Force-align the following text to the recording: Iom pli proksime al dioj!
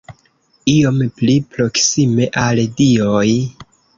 Iom 0.71 0.97
pli 1.19 1.35
proksime 1.57 2.27
al 2.47 2.63
dioj! 2.79 3.29